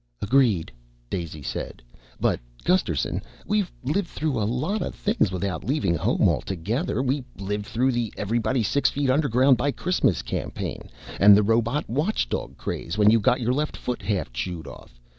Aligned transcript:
"Agreed," 0.19 0.71
Daisy 1.11 1.43
said. 1.43 1.83
"But, 2.19 2.39
Gusterson, 2.63 3.21
we've 3.45 3.71
lived 3.83 4.07
through 4.07 4.41
a 4.41 4.49
lot 4.61 4.81
of 4.81 4.95
things 4.95 5.31
without 5.31 5.63
leaving 5.63 5.93
home 5.93 6.27
altogether. 6.27 7.03
We 7.03 7.23
lived 7.37 7.67
through 7.67 7.91
the 7.91 8.11
Everybody 8.17 8.63
Six 8.63 8.89
Feet 8.89 9.11
Underground 9.11 9.57
by 9.57 9.71
Christmas 9.71 10.23
campaign 10.23 10.89
and 11.19 11.37
the 11.37 11.43
Robot 11.43 11.87
Watchdog 11.87 12.57
craze, 12.57 12.97
when 12.97 13.11
you 13.11 13.19
got 13.19 13.41
your 13.41 13.53
left 13.53 13.77
foot 13.77 14.01
half 14.01 14.33
chewed 14.33 14.65
off. 14.65 14.99